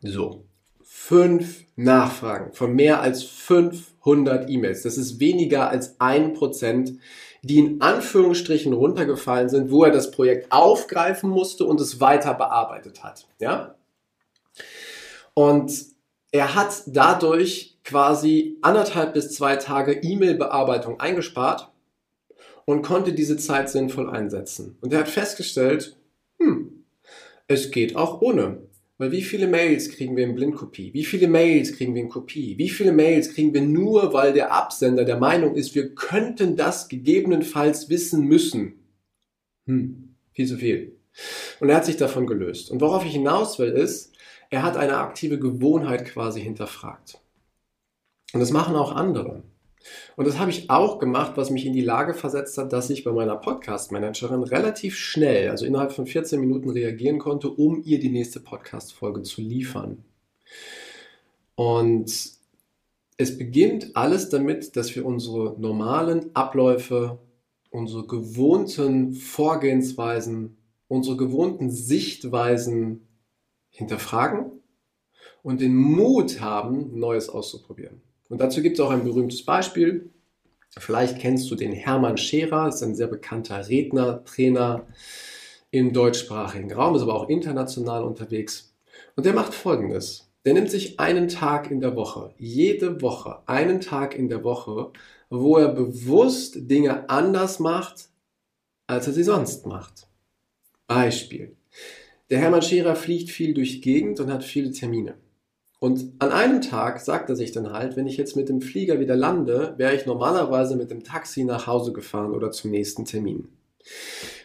So. 0.01 0.45
Fünf 0.83 1.65
Nachfragen 1.75 2.53
von 2.53 2.73
mehr 2.73 3.01
als 3.01 3.23
500 3.23 4.49
E-Mails. 4.49 4.83
Das 4.83 4.97
ist 4.97 5.19
weniger 5.19 5.69
als 5.69 5.99
ein 5.99 6.33
Prozent, 6.33 6.93
die 7.41 7.59
in 7.59 7.81
Anführungsstrichen 7.81 8.73
runtergefallen 8.73 9.49
sind, 9.49 9.69
wo 9.69 9.83
er 9.83 9.91
das 9.91 10.11
Projekt 10.11 10.51
aufgreifen 10.51 11.29
musste 11.29 11.65
und 11.65 11.81
es 11.81 11.99
weiter 11.99 12.33
bearbeitet 12.33 13.03
hat. 13.03 13.27
Ja? 13.39 13.75
Und 15.33 15.96
er 16.37 16.55
hat 16.55 16.83
dadurch 16.87 17.79
quasi 17.83 18.57
anderthalb 18.61 19.13
bis 19.13 19.33
zwei 19.33 19.55
Tage 19.55 19.93
E-Mail-Bearbeitung 19.93 20.99
eingespart 20.99 21.71
und 22.65 22.83
konnte 22.83 23.13
diese 23.13 23.37
Zeit 23.37 23.69
sinnvoll 23.69 24.09
einsetzen. 24.09 24.77
Und 24.81 24.93
er 24.93 24.99
hat 24.99 25.09
festgestellt, 25.09 25.97
hm, 26.39 26.83
es 27.47 27.71
geht 27.71 27.95
auch 27.95 28.21
ohne. 28.21 28.67
Weil 28.99 29.11
wie 29.11 29.21
viele 29.21 29.47
Mails 29.47 29.91
kriegen 29.91 30.17
wir 30.17 30.23
in 30.23 30.33
Blindkopie? 30.33 30.91
Wie 30.93 31.05
viele 31.05 31.27
Mails 31.27 31.73
kriegen 31.73 31.93
wir 31.93 32.01
in 32.01 32.09
Kopie? 32.09 32.57
Wie 32.57 32.69
viele 32.69 32.91
Mails 32.91 33.33
kriegen 33.33 33.53
wir 33.53 33.61
nur, 33.61 34.11
weil 34.11 34.33
der 34.33 34.51
Absender 34.51 35.05
der 35.05 35.17
Meinung 35.17 35.55
ist, 35.55 35.75
wir 35.75 35.93
könnten 35.93 36.55
das 36.55 36.87
gegebenenfalls 36.87 37.89
wissen 37.89 38.25
müssen? 38.25 38.73
Hm, 39.67 40.15
viel 40.33 40.47
zu 40.47 40.57
viel. 40.57 40.97
Und 41.59 41.69
er 41.69 41.77
hat 41.77 41.85
sich 41.85 41.97
davon 41.97 42.25
gelöst. 42.25 42.71
Und 42.71 42.81
worauf 42.81 43.05
ich 43.05 43.13
hinaus 43.13 43.59
will, 43.59 43.69
ist, 43.69 44.16
er 44.49 44.63
hat 44.63 44.77
eine 44.77 44.97
aktive 44.97 45.39
Gewohnheit 45.39 46.05
quasi 46.05 46.41
hinterfragt. 46.41 47.19
Und 48.33 48.39
das 48.39 48.51
machen 48.51 48.75
auch 48.75 48.91
andere. 48.93 49.43
Und 50.15 50.27
das 50.27 50.37
habe 50.37 50.51
ich 50.51 50.69
auch 50.69 50.99
gemacht, 50.99 51.33
was 51.35 51.49
mich 51.49 51.65
in 51.65 51.73
die 51.73 51.81
Lage 51.81 52.13
versetzt 52.13 52.57
hat, 52.57 52.73
dass 52.73 52.89
ich 52.89 53.03
bei 53.03 53.11
meiner 53.11 53.37
Podcast-Managerin 53.37 54.43
relativ 54.43 54.97
schnell, 54.97 55.49
also 55.49 55.65
innerhalb 55.65 55.93
von 55.93 56.05
14 56.05 56.39
Minuten 56.39 56.69
reagieren 56.69 57.19
konnte, 57.19 57.49
um 57.49 57.81
ihr 57.83 57.99
die 57.99 58.09
nächste 58.09 58.39
Podcast-Folge 58.39 59.23
zu 59.23 59.41
liefern. 59.41 60.03
Und 61.55 62.11
es 63.17 63.37
beginnt 63.37 63.95
alles 63.95 64.29
damit, 64.29 64.75
dass 64.75 64.93
wir 64.95 65.05
unsere 65.05 65.55
normalen 65.59 66.35
Abläufe 66.35 67.19
unsere 67.69 68.05
gewohnten 68.07 69.13
Vorgehensweisen, 69.13 70.57
unsere 70.87 71.17
gewohnten 71.17 71.69
Sichtweisen 71.69 73.06
hinterfragen 73.77 74.51
und 75.43 75.61
den 75.61 75.75
Mut 75.75 76.41
haben, 76.41 76.99
Neues 76.99 77.29
auszuprobieren. 77.29 78.01
Und 78.27 78.41
dazu 78.41 78.61
gibt 78.61 78.77
es 78.77 78.83
auch 78.83 78.89
ein 78.89 79.03
berühmtes 79.03 79.45
Beispiel. 79.45 80.09
Vielleicht 80.77 81.19
kennst 81.19 81.49
du 81.49 81.55
den 81.55 81.71
Hermann 81.71 82.17
Scherer, 82.17 82.67
ist 82.67 82.81
ein 82.81 82.95
sehr 82.95 83.07
bekannter 83.07 83.69
Redner, 83.69 84.25
Trainer 84.25 84.87
im 85.71 85.93
deutschsprachigen 85.93 86.73
Raum, 86.73 86.95
ist 86.95 87.03
aber 87.03 87.15
auch 87.15 87.29
international 87.29 88.03
unterwegs. 88.03 88.73
Und 89.15 89.25
der 89.25 89.33
macht 89.33 89.53
Folgendes. 89.53 90.29
Der 90.43 90.53
nimmt 90.53 90.71
sich 90.71 90.99
einen 90.99 91.27
Tag 91.27 91.69
in 91.71 91.81
der 91.81 91.95
Woche, 91.95 92.33
jede 92.37 93.01
Woche, 93.01 93.39
einen 93.47 93.81
Tag 93.81 94.15
in 94.15 94.29
der 94.29 94.43
Woche, 94.43 94.91
wo 95.29 95.57
er 95.57 95.69
bewusst 95.69 96.69
Dinge 96.69 97.09
anders 97.09 97.59
macht, 97.59 98.09
als 98.87 99.07
er 99.07 99.13
sie 99.13 99.23
sonst 99.23 99.65
macht. 99.65 100.07
Beispiel. 100.87 101.57
Der 102.29 102.39
Hermann 102.39 102.61
Scherer 102.61 102.95
fliegt 102.95 103.29
viel 103.29 103.53
durch 103.53 103.73
die 103.73 103.81
Gegend 103.81 104.19
und 104.19 104.31
hat 104.31 104.43
viele 104.43 104.71
Termine. 104.71 105.15
Und 105.79 106.11
an 106.19 106.31
einem 106.31 106.61
Tag 106.61 106.99
sagt 106.99 107.29
er 107.29 107.35
sich 107.35 107.51
dann 107.51 107.71
halt, 107.71 107.95
wenn 107.95 108.07
ich 108.07 108.17
jetzt 108.17 108.35
mit 108.35 108.49
dem 108.49 108.61
Flieger 108.61 108.99
wieder 108.99 109.15
lande, 109.15 109.75
wäre 109.77 109.95
ich 109.95 110.05
normalerweise 110.05 110.75
mit 110.75 110.89
dem 110.89 111.03
Taxi 111.03 111.43
nach 111.43 111.67
Hause 111.67 111.93
gefahren 111.93 112.33
oder 112.33 112.51
zum 112.51 112.71
nächsten 112.71 113.05
Termin. 113.05 113.47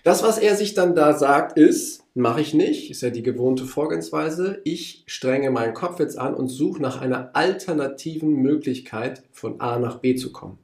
Das, 0.05 0.23
was 0.23 0.39
er 0.39 0.57
sich 0.57 0.75
dann 0.75 0.95
da 0.95 1.15
sagt, 1.15 1.59
ist, 1.59 2.05
mache 2.15 2.41
ich 2.41 2.55
nicht, 2.55 2.91
ist 2.91 3.03
ja 3.03 3.11
die 3.11 3.23
gewohnte 3.23 3.65
Vorgehensweise. 3.65 4.61
Ich 4.65 5.05
strenge 5.07 5.51
meinen 5.51 5.75
Kopf 5.75 5.99
jetzt 6.01 6.19
an 6.19 6.35
und 6.35 6.49
suche 6.49 6.83
nach 6.83 7.01
einer 7.01 7.35
alternativen 7.35 8.35
Möglichkeit, 8.35 9.23
von 9.33 9.61
A 9.61 9.79
nach 9.79 9.99
B 9.99 10.15
zu 10.15 10.31
kommen. 10.33 10.59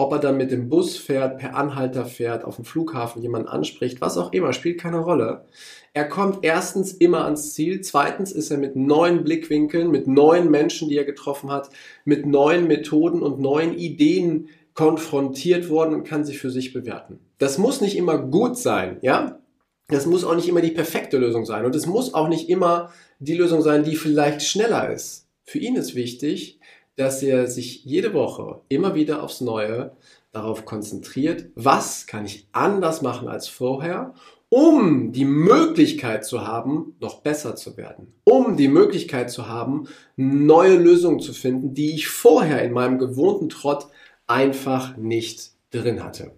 Ob 0.00 0.12
er 0.12 0.20
dann 0.20 0.36
mit 0.36 0.52
dem 0.52 0.68
Bus 0.68 0.96
fährt, 0.96 1.38
per 1.38 1.56
Anhalter 1.56 2.06
fährt, 2.06 2.44
auf 2.44 2.54
dem 2.54 2.64
Flughafen 2.64 3.20
jemanden 3.20 3.48
anspricht, 3.48 4.00
was 4.00 4.16
auch 4.16 4.32
immer, 4.32 4.52
spielt 4.52 4.80
keine 4.80 5.00
Rolle. 5.00 5.44
Er 5.92 6.08
kommt 6.08 6.38
erstens 6.42 6.92
immer 6.92 7.24
ans 7.24 7.52
Ziel, 7.52 7.80
zweitens 7.80 8.30
ist 8.30 8.52
er 8.52 8.58
mit 8.58 8.76
neuen 8.76 9.24
Blickwinkeln, 9.24 9.90
mit 9.90 10.06
neuen 10.06 10.52
Menschen, 10.52 10.88
die 10.88 10.96
er 10.96 11.04
getroffen 11.04 11.50
hat, 11.50 11.70
mit 12.04 12.26
neuen 12.26 12.68
Methoden 12.68 13.22
und 13.22 13.40
neuen 13.40 13.76
Ideen 13.76 14.48
konfrontiert 14.74 15.68
worden 15.68 15.94
und 15.94 16.04
kann 16.04 16.24
sich 16.24 16.38
für 16.38 16.50
sich 16.50 16.72
bewerten. 16.72 17.18
Das 17.38 17.58
muss 17.58 17.80
nicht 17.80 17.96
immer 17.96 18.18
gut 18.18 18.56
sein, 18.56 18.98
ja? 19.02 19.40
Das 19.88 20.06
muss 20.06 20.22
auch 20.22 20.36
nicht 20.36 20.48
immer 20.48 20.60
die 20.60 20.70
perfekte 20.70 21.18
Lösung 21.18 21.44
sein 21.44 21.64
und 21.64 21.74
es 21.74 21.86
muss 21.86 22.14
auch 22.14 22.28
nicht 22.28 22.48
immer 22.48 22.92
die 23.18 23.34
Lösung 23.34 23.62
sein, 23.62 23.82
die 23.82 23.96
vielleicht 23.96 24.42
schneller 24.42 24.92
ist. 24.92 25.26
Für 25.42 25.58
ihn 25.58 25.74
ist 25.74 25.96
wichtig, 25.96 26.60
dass 26.98 27.22
er 27.22 27.46
sich 27.46 27.84
jede 27.84 28.12
Woche 28.12 28.60
immer 28.68 28.96
wieder 28.96 29.22
aufs 29.22 29.40
Neue 29.40 29.92
darauf 30.32 30.64
konzentriert, 30.64 31.46
was 31.54 32.08
kann 32.08 32.26
ich 32.26 32.48
anders 32.50 33.02
machen 33.02 33.28
als 33.28 33.46
vorher, 33.46 34.14
um 34.48 35.12
die 35.12 35.24
Möglichkeit 35.24 36.24
zu 36.24 36.44
haben, 36.44 36.96
noch 37.00 37.20
besser 37.20 37.54
zu 37.54 37.76
werden, 37.76 38.14
um 38.24 38.56
die 38.56 38.66
Möglichkeit 38.66 39.30
zu 39.30 39.46
haben, 39.46 39.86
neue 40.16 40.76
Lösungen 40.76 41.20
zu 41.20 41.32
finden, 41.32 41.72
die 41.72 41.94
ich 41.94 42.08
vorher 42.08 42.62
in 42.62 42.72
meinem 42.72 42.98
gewohnten 42.98 43.48
Trott 43.48 43.86
einfach 44.26 44.96
nicht 44.96 45.52
drin 45.70 46.02
hatte. 46.02 46.32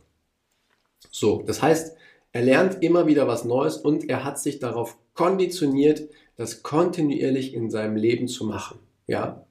So, 1.10 1.42
das 1.46 1.62
heißt, 1.62 1.96
er 2.32 2.42
lernt 2.42 2.82
immer 2.82 3.06
wieder 3.06 3.26
was 3.26 3.46
Neues 3.46 3.78
und 3.78 4.10
er 4.10 4.24
hat 4.24 4.38
sich 4.38 4.58
darauf 4.58 4.98
konditioniert, 5.14 6.08
das 6.36 6.62
kontinuierlich 6.62 7.54
in 7.54 7.70
seinem 7.70 7.96
Leben 7.96 8.28
zu 8.28 8.44
machen. 8.44 8.78
Ja, 9.06 9.46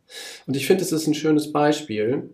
und 0.48 0.56
ich 0.56 0.68
finde, 0.68 0.84
es 0.84 0.92
ist 0.92 1.08
ein 1.08 1.14
schönes 1.14 1.52
Beispiel, 1.52 2.30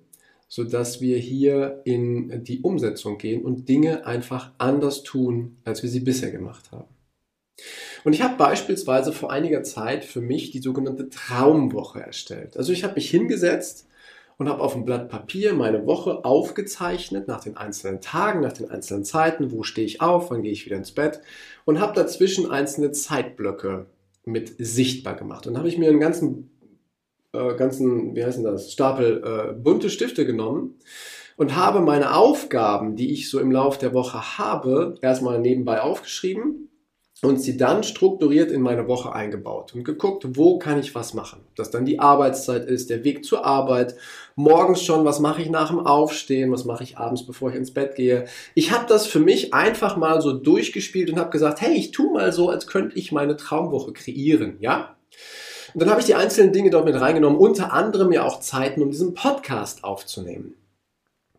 so 0.48 0.64
dass 0.64 1.02
wir 1.02 1.18
hier 1.18 1.82
in 1.86 2.44
die 2.44 2.62
Umsetzung 2.62 3.18
gehen 3.18 3.44
und 3.44 3.68
Dinge 3.68 4.06
einfach 4.06 4.52
anders 4.58 5.04
tun, 5.04 5.58
als 5.66 5.84
wir 5.84 5.90
sie 5.90 6.00
bisher 6.02 6.32
gemacht 6.32 6.72
haben. 6.72 6.96
Und 8.04 8.14
ich 8.14 8.22
habe 8.22 8.38
beispielsweise 8.38 9.12
vor 9.12 9.32
einiger 9.32 9.64
Zeit 9.64 10.06
für 10.06 10.22
mich 10.22 10.52
die 10.52 10.60
sogenannte 10.60 11.10
Traumwoche 11.10 12.02
erstellt. 12.02 12.58
Also 12.58 12.72
ich 12.72 12.84
habe 12.84 12.96
mich 12.96 13.10
hingesetzt 13.10 13.88
und 14.38 14.50
habe 14.50 14.62
auf 14.62 14.74
dem 14.74 14.86
Blatt 14.86 15.10
Papier 15.10 15.54
meine 15.54 15.86
Woche 15.86 16.26
aufgezeichnet 16.26 17.28
nach 17.28 17.42
den 17.42 17.58
einzelnen 17.58 18.02
Tagen, 18.02 18.42
nach 18.42 18.54
den 18.54 18.70
einzelnen 18.70 19.06
Zeiten, 19.06 19.52
wo 19.52 19.64
stehe 19.64 19.88
ich 19.88 20.02
auf, 20.02 20.30
wann 20.30 20.44
gehe 20.44 20.52
ich 20.52 20.66
wieder 20.66 20.76
ins 20.76 20.92
Bett 20.92 21.22
und 21.64 21.80
habe 21.80 21.94
dazwischen 21.94 22.52
einzelne 22.52 22.92
Zeitblöcke 22.92 23.88
mit 24.26 24.56
sichtbar 24.58 25.16
gemacht. 25.16 25.48
Und 25.48 25.58
habe 25.58 25.68
ich 25.68 25.78
mir 25.78 25.90
einen 25.90 26.00
ganzen 26.00 26.52
äh, 27.36 27.56
ganzen, 27.56 28.16
wie 28.16 28.24
heißen 28.24 28.44
das, 28.44 28.72
Stapel 28.72 29.24
äh, 29.24 29.54
bunte 29.54 29.90
Stifte 29.90 30.26
genommen 30.26 30.76
und 31.38 31.56
habe 31.56 31.82
meine 31.82 32.16
Aufgaben, 32.16 32.96
die 32.96 33.12
ich 33.12 33.30
so 33.30 33.40
im 33.40 33.52
Laufe 33.52 33.80
der 33.80 33.94
Woche 33.94 34.38
habe, 34.38 34.96
erstmal 35.02 35.40
nebenbei 35.40 35.82
aufgeschrieben 35.82 36.70
und 37.22 37.42
sie 37.42 37.58
dann 37.58 37.84
strukturiert 37.84 38.52
in 38.52 38.62
meine 38.62 38.88
Woche 38.88 39.14
eingebaut 39.14 39.74
und 39.74 39.84
geguckt, 39.84 40.26
wo 40.38 40.60
kann 40.60 40.80
ich 40.80 40.96
was 40.96 41.14
machen. 41.14 41.42
Ob 41.48 41.56
das 41.56 41.72
dann 41.72 41.86
die 41.86 42.00
Arbeitszeit 42.00 42.66
ist, 42.66 42.90
der 42.90 43.04
Weg 43.04 43.26
zur 43.26 43.46
Arbeit, 43.46 43.96
morgens 44.36 44.84
schon, 44.84 45.06
was 45.06 45.20
mache 45.20 45.42
ich 45.42 45.50
nach 45.50 45.70
dem 45.70 45.80
Aufstehen, 45.80 46.52
was 46.52 46.66
mache 46.66 46.84
ich 46.84 46.98
abends, 46.98 47.26
bevor 47.26 47.50
ich 47.50 47.56
ins 47.56 47.74
Bett 47.74 47.96
gehe. 47.96 48.26
Ich 48.54 48.72
habe 48.72 48.86
das 48.88 49.08
für 49.08 49.20
mich 49.20 49.54
einfach 49.54 49.98
mal 49.98 50.22
so 50.22 50.34
durchgespielt 50.34 51.10
und 51.10 51.20
habe 51.20 51.30
gesagt, 51.32 51.62
hey, 51.62 51.74
ich 51.76 51.92
tu 51.92 52.14
mal 52.14 52.32
so, 52.32 52.50
als 52.50 52.68
könnte 52.68 52.98
ich 52.98 53.12
meine 53.12 53.38
Traumwoche 53.38 53.94
kreieren, 53.94 54.58
ja? 54.60 54.96
Und 55.76 55.82
dann 55.82 55.90
habe 55.90 56.00
ich 56.00 56.06
die 56.06 56.16
einzelnen 56.16 56.54
Dinge 56.54 56.70
dort 56.70 56.86
mit 56.86 56.98
reingenommen, 56.98 57.38
unter 57.38 57.74
anderem 57.74 58.14
ja 58.14 58.24
auch 58.24 58.40
Zeiten, 58.40 58.82
um 58.82 58.92
diesen 58.92 59.14
Podcast 59.14 59.84
aufzunehmen. 59.84 60.56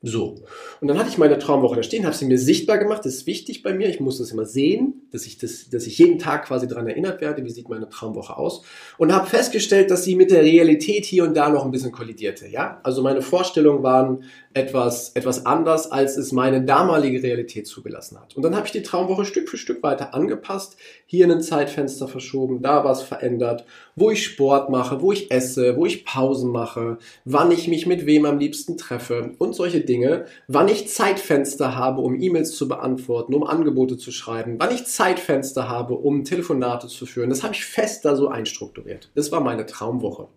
So. 0.03 0.37
Und 0.81 0.89
dann 0.89 0.99
hatte 0.99 1.09
ich 1.09 1.19
meine 1.19 1.39
Traumwoche 1.39 1.77
da 1.77 1.83
stehen, 1.83 2.05
habe 2.05 2.15
sie 2.15 2.27
mir 2.27 2.39
sichtbar 2.39 2.79
gemacht. 2.79 3.05
Das 3.05 3.15
ist 3.15 3.27
wichtig 3.27 3.63
bei 3.63 3.75
mir. 3.75 3.89
Ich 3.89 4.01
muss 4.01 4.19
das 4.19 4.31
immer 4.31 4.45
sehen, 4.45 5.09
dass 5.11 5.27
ich, 5.27 5.39
das, 5.39 5.69
dass 5.71 5.87
ich 5.87 5.99
jeden 5.99 6.19
Tag 6.19 6.47
quasi 6.47 6.69
daran 6.69 6.87
erinnert 6.87 7.21
werde, 7.21 7.45
wie 7.45 7.51
sieht 7.51 7.69
meine 7.69 7.89
Traumwoche 7.89 8.37
aus. 8.37 8.63
Und 8.99 9.13
habe 9.13 9.27
festgestellt, 9.27 9.91
dass 9.91 10.05
sie 10.05 10.15
mit 10.15 10.31
der 10.31 10.43
Realität 10.43 11.05
hier 11.05 11.25
und 11.25 11.37
da 11.37 11.49
noch 11.49 11.65
ein 11.65 11.71
bisschen 11.71 11.93
kollidierte. 11.93 12.47
Ja? 12.47 12.81
Also 12.83 13.03
meine 13.03 13.23
Vorstellungen 13.23 13.83
waren 13.83 14.25
etwas, 14.57 15.11
etwas 15.15 15.45
anders, 15.45 15.93
als 15.93 16.17
es 16.17 16.33
meine 16.33 16.63
damalige 16.65 17.23
Realität 17.23 17.67
zugelassen 17.67 18.19
hat. 18.19 18.35
Und 18.37 18.43
dann 18.43 18.57
habe 18.57 18.65
ich 18.65 18.73
die 18.73 18.83
Traumwoche 18.83 19.27
Stück 19.27 19.51
für 19.51 19.59
Stück 19.59 19.83
weiter 19.83 20.15
angepasst, 20.15 20.77
hier 21.05 21.31
ein 21.31 21.43
Zeitfenster 21.43 22.09
verschoben, 22.09 22.63
da 22.63 22.83
was 22.83 23.03
verändert, 23.03 23.67
wo 23.97 24.11
ich 24.11 24.25
Sport 24.25 24.71
mache, 24.71 25.03
wo 25.03 25.13
ich 25.13 25.31
esse, 25.31 25.77
wo 25.77 25.85
ich 25.85 26.07
Pausen 26.07 26.51
mache, 26.51 26.97
wann 27.27 27.51
ich 27.51 27.69
mich 27.69 27.87
mit 27.87 28.07
wem 28.07 28.25
am 28.25 28.39
liebsten 28.39 28.79
treffe 28.79 29.33
und 29.37 29.55
solche 29.55 29.83
Dinge, 29.87 30.27
wann 30.49 30.69
ich 30.69 30.89
Zeitfenster 30.89 31.75
habe, 31.77 32.03
um 32.03 32.21
E-Mails 32.21 32.55
zu 32.57 32.69
beantworten, 32.69 33.35
um 33.35 33.45
Angebote 33.45 33.97
zu 33.97 34.13
schreiben, 34.13 34.57
wann 34.59 34.75
ich 34.75 34.85
Zeitfenster 34.85 35.69
habe, 35.69 35.95
um 35.95 36.25
Telefonate 36.25 36.89
zu 36.89 37.07
führen. 37.07 37.31
Das 37.31 37.43
habe 37.43 37.55
ich 37.55 37.65
fest 37.65 38.05
da 38.05 38.17
so 38.17 38.29
einstrukturiert. 38.29 39.11
Das 39.15 39.33
war 39.33 39.41
meine 39.41 39.67
Traumwoche. 39.67 40.29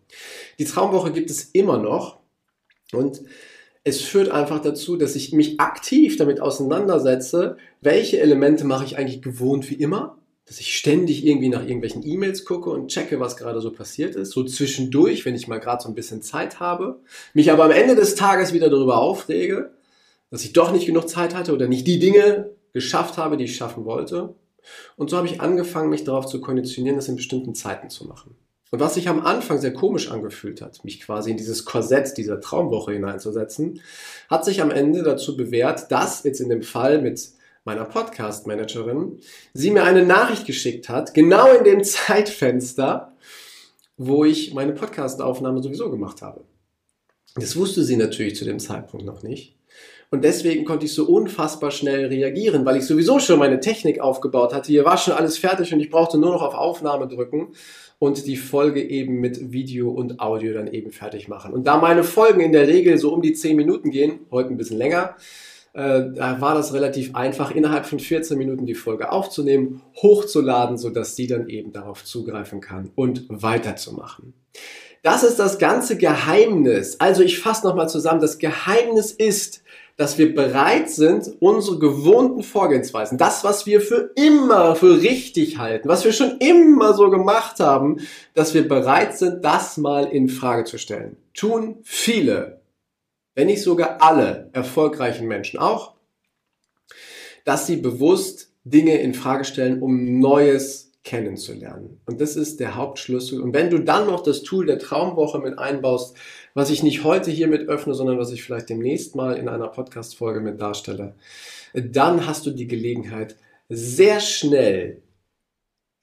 Die 0.60 0.66
Traumwoche 0.66 1.12
gibt 1.12 1.30
es 1.30 1.44
immer 1.44 1.78
noch 1.78 2.20
und 2.94 3.22
es 3.84 4.02
führt 4.02 4.30
einfach 4.30 4.62
dazu, 4.62 4.98
dass 4.98 5.16
ich 5.16 5.34
mich 5.34 5.60
aktiv 5.60 6.18
damit 6.18 6.42
auseinandersetze, 6.42 7.58
welche 7.82 8.20
Elemente 8.20 8.66
mache 8.66 8.86
ich 8.86 8.98
eigentlich 8.98 9.22
gewohnt 9.22 9.70
wie 9.70 9.76
immer 9.76 10.19
dass 10.50 10.60
ich 10.60 10.76
ständig 10.76 11.24
irgendwie 11.24 11.50
nach 11.50 11.62
irgendwelchen 11.62 12.04
E-Mails 12.04 12.44
gucke 12.44 12.72
und 12.72 12.88
checke, 12.88 13.20
was 13.20 13.38
gerade 13.38 13.62
so 13.62 13.72
passiert 13.72 14.16
ist, 14.16 14.32
so 14.32 14.44
zwischendurch, 14.44 15.24
wenn 15.24 15.36
ich 15.36 15.48
mal 15.48 15.60
gerade 15.60 15.84
so 15.84 15.88
ein 15.88 15.94
bisschen 15.94 16.24
Zeit 16.24 16.60
habe, 16.60 17.00
mich 17.36 17.52
aber 17.52 17.66
am 17.66 17.72
Ende 17.72 17.96
des 17.96 18.16
Tages 18.16 18.52
wieder 18.52 18.68
darüber 18.72 18.98
aufrege, 18.98 19.70
dass 20.32 20.44
ich 20.44 20.52
doch 20.52 20.72
nicht 20.72 20.88
genug 20.88 21.08
Zeit 21.08 21.36
hatte 21.36 21.54
oder 21.54 21.68
nicht 21.68 21.86
die 21.86 22.00
Dinge 22.00 22.50
geschafft 22.74 23.20
habe, 23.20 23.38
die 23.38 23.44
ich 23.44 23.56
schaffen 23.56 23.86
wollte. 23.86 24.34
Und 24.98 25.12
so 25.12 25.18
habe 25.18 25.28
ich 25.28 25.40
angefangen, 25.40 25.92
mich 25.92 26.04
darauf 26.04 26.26
zu 26.26 26.42
konditionieren, 26.42 26.98
das 26.98 27.08
in 27.08 27.16
bestimmten 27.16 27.54
Zeiten 27.54 27.92
zu 27.92 28.08
machen. 28.08 28.36
Und 28.72 28.80
was 28.80 28.96
sich 28.96 29.08
am 29.08 29.22
Anfang 29.22 29.60
sehr 29.60 29.74
komisch 29.74 30.10
angefühlt 30.10 30.64
hat, 30.64 30.84
mich 30.84 31.00
quasi 31.00 31.30
in 31.30 31.38
dieses 31.38 31.64
Korsett 31.64 32.18
dieser 32.18 32.42
Traumwoche 32.42 32.94
hineinzusetzen, 32.94 33.82
hat 34.32 34.46
sich 34.46 34.64
am 34.64 34.72
Ende 34.72 35.04
dazu 35.04 35.38
bewährt, 35.38 35.92
dass 35.92 36.24
jetzt 36.24 36.40
in 36.40 36.50
dem 36.50 36.64
Fall 36.64 37.04
mit 37.04 37.38
meiner 37.70 37.86
Podcast-Managerin, 37.86 39.20
sie 39.54 39.70
mir 39.70 39.84
eine 39.84 40.04
Nachricht 40.04 40.48
geschickt 40.48 40.90
hat, 40.90 41.14
genau 41.14 41.54
in 41.54 41.64
dem 41.64 41.84
Zeitfenster, 41.84 43.14
wo 43.96 44.26
ich 44.26 44.56
meine 44.56 44.74
Podcast-Aufnahme 44.74 45.62
sowieso 45.62 45.92
gemacht 45.92 46.24
habe. 46.24 46.46
Das 47.36 47.56
wusste 47.56 47.84
sie 47.84 47.96
natürlich 47.96 48.36
zu 48.36 48.44
dem 48.44 48.58
Zeitpunkt 48.58 49.06
noch 49.06 49.22
nicht. 49.22 49.56
Und 50.10 50.24
deswegen 50.24 50.66
konnte 50.66 50.88
ich 50.88 50.96
so 50.96 51.06
unfassbar 51.06 51.70
schnell 51.70 52.08
reagieren, 52.08 52.66
weil 52.66 52.78
ich 52.78 52.88
sowieso 52.88 53.20
schon 53.20 53.38
meine 53.38 53.60
Technik 53.60 54.00
aufgebaut 54.00 54.52
hatte. 54.52 54.72
Hier 54.72 54.84
war 54.84 54.98
schon 54.98 55.14
alles 55.14 55.38
fertig 55.38 55.72
und 55.72 55.80
ich 55.80 55.92
brauchte 55.92 56.18
nur 56.18 56.32
noch 56.32 56.42
auf 56.42 56.56
Aufnahme 56.56 57.08
drücken 57.08 57.50
und 58.00 58.26
die 58.26 58.38
Folge 58.38 58.82
eben 58.82 59.20
mit 59.20 59.52
Video 59.52 59.92
und 59.92 60.20
Audio 60.20 60.56
dann 60.56 60.66
eben 60.66 60.92
fertig 60.92 61.28
machen. 61.28 61.54
Und 61.54 61.68
da 61.68 61.78
meine 61.78 62.04
Folgen 62.04 62.42
in 62.42 62.52
der 62.52 62.68
Regel 62.68 62.98
so 62.98 63.14
um 63.14 63.22
die 63.22 63.34
10 63.34 63.56
Minuten 63.56 63.92
gehen, 63.92 64.22
heute 64.32 64.50
ein 64.50 64.58
bisschen 64.58 64.80
länger, 64.80 65.16
äh, 65.80 66.12
da 66.14 66.42
war 66.42 66.56
das 66.56 66.74
relativ 66.74 67.16
einfach, 67.16 67.52
innerhalb 67.52 67.86
von 67.86 68.00
14 68.00 68.38
Minuten 68.38 68.66
die 68.66 68.76
Folge 68.76 69.14
aufzunehmen, 69.14 69.82
hochzuladen, 69.96 70.78
sodass 70.78 71.16
sie 71.16 71.26
dann 71.26 71.48
eben 71.48 71.72
darauf 71.72 72.04
zugreifen 72.04 72.60
kann 72.60 72.92
und 72.96 73.26
weiterzumachen. 73.30 74.34
Das 75.04 75.24
ist 75.24 75.40
das 75.40 75.58
ganze 75.58 75.96
Geheimnis. 75.96 77.00
Also 77.00 77.24
ich 77.24 77.40
fasse 77.40 77.66
nochmal 77.66 77.88
zusammen. 77.88 78.20
Das 78.20 78.40
Geheimnis 78.40 79.14
ist, 79.14 79.64
dass 79.96 80.18
wir 80.18 80.36
bereit 80.36 80.90
sind, 80.90 81.32
unsere 81.40 81.80
gewohnten 81.80 82.44
Vorgehensweisen, 82.44 83.18
das, 83.18 83.46
was 83.46 83.66
wir 83.66 83.80
für 83.80 84.12
immer 84.16 84.76
für 84.76 85.02
richtig 85.02 85.58
halten, 85.60 85.88
was 85.88 86.04
wir 86.04 86.12
schon 86.12 86.38
immer 86.40 86.94
so 86.94 87.10
gemacht 87.10 87.62
haben, 87.62 88.02
dass 88.34 88.54
wir 88.54 88.68
bereit 88.68 89.18
sind, 89.18 89.46
das 89.46 89.78
mal 89.78 90.06
in 90.08 90.28
Frage 90.28 90.66
zu 90.66 90.78
stellen. 90.78 91.16
Tun 91.34 91.78
viele, 91.84 92.59
wenn 93.40 93.48
nicht 93.48 93.62
sogar 93.62 94.02
alle 94.02 94.50
erfolgreichen 94.52 95.26
Menschen 95.26 95.62
auch, 95.62 95.94
dass 97.46 97.68
sie 97.68 97.78
bewusst 97.78 98.52
Dinge 98.66 98.98
in 98.98 99.14
Frage 99.14 99.46
stellen, 99.46 99.82
um 99.82 100.20
Neues 100.20 100.92
kennenzulernen. 101.06 102.02
Und 102.06 102.20
das 102.20 102.36
ist 102.36 102.60
der 102.60 102.76
Hauptschlüssel. 102.76 103.40
Und 103.40 103.54
wenn 103.54 103.70
du 103.70 103.80
dann 103.80 104.08
noch 104.08 104.24
das 104.24 104.44
Tool 104.44 104.66
der 104.66 104.78
Traumwoche 104.78 105.40
mit 105.40 105.58
einbaust, 105.58 106.18
was 106.54 106.70
ich 106.70 106.84
nicht 106.84 107.06
heute 107.06 107.32
hier 107.32 107.48
mit 107.48 107.70
öffne, 107.70 107.94
sondern 107.94 108.20
was 108.20 108.34
ich 108.34 108.44
vielleicht 108.44 108.68
demnächst 108.68 109.16
mal 109.16 109.38
in 109.38 109.48
einer 109.48 109.70
Podcast-Folge 109.70 110.42
mit 110.42 110.60
darstelle, 110.60 111.16
dann 111.74 112.28
hast 112.28 112.46
du 112.46 112.52
die 112.52 112.68
Gelegenheit, 112.68 113.38
sehr 113.70 114.20
schnell 114.20 115.02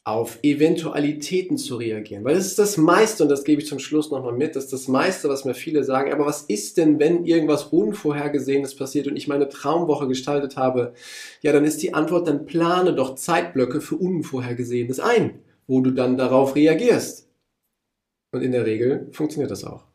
auf 0.06 0.38
Eventualitäten 0.44 1.58
zu 1.58 1.75
reagieren. 1.75 2.22
Weil 2.22 2.36
das 2.36 2.46
ist 2.46 2.60
das 2.60 2.76
meiste, 2.76 3.25
und 3.25 3.28
das 3.28 3.42
gebe 3.42 3.60
ich 3.60 3.66
zum 3.66 3.80
Schluss 3.80 4.12
nochmal 4.12 4.34
mit, 4.34 4.54
das 4.54 4.66
ist 4.66 4.72
das 4.72 4.86
meiste, 4.86 5.28
was 5.28 5.44
mir 5.44 5.54
viele 5.54 5.82
sagen. 5.82 6.12
Aber 6.12 6.25
was 6.25 6.42
ist 6.42 6.76
denn, 6.76 7.00
wenn 7.00 7.25
irgendwas 7.25 7.64
Unvorhergesehenes 7.64 8.76
passiert 8.76 9.08
und 9.08 9.16
ich 9.16 9.26
meine 9.26 9.48
Traumwoche 9.48 10.06
gestaltet 10.06 10.56
habe? 10.56 10.94
Ja, 11.42 11.52
dann 11.52 11.64
ist 11.64 11.82
die 11.82 11.92
Antwort, 11.92 12.28
dann 12.28 12.46
plane 12.46 12.94
doch 12.94 13.16
Zeitblöcke 13.16 13.80
für 13.80 13.96
Unvorhergesehenes 13.96 15.00
ein, 15.00 15.40
wo 15.66 15.80
du 15.80 15.90
dann 15.90 16.16
darauf 16.16 16.54
reagierst. 16.54 17.28
Und 18.30 18.42
in 18.42 18.52
der 18.52 18.64
Regel 18.64 19.08
funktioniert 19.10 19.50
das 19.50 19.64
auch. 19.64 19.86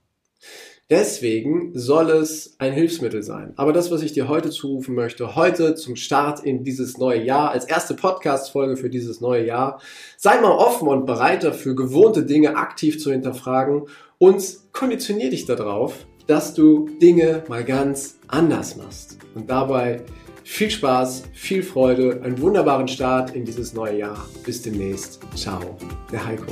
Deswegen 0.92 1.72
soll 1.74 2.10
es 2.10 2.56
ein 2.58 2.74
Hilfsmittel 2.74 3.24
sein. 3.24 3.54
Aber 3.56 3.72
das, 3.72 3.92
was 3.92 4.02
ich 4.02 4.12
dir 4.12 4.28
heute 4.28 4.50
zurufen 4.50 4.94
möchte, 4.94 5.38
heute 5.38 5.74
zum 5.76 5.96
Start 5.96 6.44
in 6.44 6.66
dieses 6.66 6.98
neue 6.98 7.24
Jahr, 7.24 7.52
als 7.52 7.64
erste 7.64 7.94
Podcast-Folge 7.94 8.76
für 8.76 8.90
dieses 8.90 9.22
neue 9.22 9.46
Jahr, 9.46 9.80
sei 10.18 10.42
mal 10.42 10.52
offen 10.52 10.90
und 10.90 11.06
bereit 11.06 11.46
dafür, 11.46 11.78
gewohnte 11.78 12.24
Dinge 12.24 12.58
aktiv 12.58 13.00
zu 13.00 13.10
hinterfragen 13.10 13.84
und 14.18 14.44
konditionier 14.74 15.30
dich 15.30 15.46
darauf, 15.46 16.06
dass 16.28 16.54
du 16.54 16.90
Dinge 17.02 17.46
mal 17.48 17.64
ganz 17.64 18.20
anders 18.28 18.76
machst. 18.76 19.18
Und 19.34 19.50
dabei 19.50 20.02
viel 20.44 20.70
Spaß, 20.70 21.24
viel 21.32 21.64
Freude, 21.64 22.20
einen 22.22 22.42
wunderbaren 22.42 22.90
Start 22.90 23.34
in 23.34 23.46
dieses 23.46 23.74
neue 23.74 23.98
Jahr. 23.98 24.28
Bis 24.46 24.62
demnächst. 24.62 25.22
Ciao, 25.36 25.62
der 26.12 26.26
Heiko. 26.26 26.52